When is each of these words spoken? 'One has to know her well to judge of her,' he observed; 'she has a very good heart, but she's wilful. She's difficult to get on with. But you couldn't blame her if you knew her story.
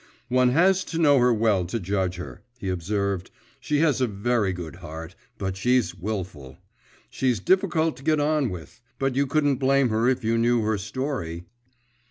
'One 0.29 0.49
has 0.49 0.83
to 0.85 0.97
know 0.97 1.19
her 1.19 1.31
well 1.31 1.63
to 1.65 1.79
judge 1.79 2.17
of 2.17 2.25
her,' 2.25 2.41
he 2.57 2.69
observed; 2.69 3.29
'she 3.59 3.81
has 3.81 4.01
a 4.01 4.07
very 4.07 4.51
good 4.51 4.77
heart, 4.77 5.13
but 5.37 5.55
she's 5.55 5.93
wilful. 5.93 6.57
She's 7.11 7.39
difficult 7.39 7.97
to 7.97 8.03
get 8.03 8.19
on 8.19 8.49
with. 8.49 8.81
But 8.97 9.15
you 9.15 9.27
couldn't 9.27 9.57
blame 9.57 9.89
her 9.89 10.09
if 10.09 10.23
you 10.23 10.39
knew 10.39 10.63
her 10.63 10.79
story. 10.79 11.43